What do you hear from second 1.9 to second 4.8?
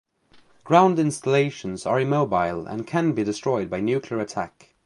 immobile, and can be destroyed by nuclear attack.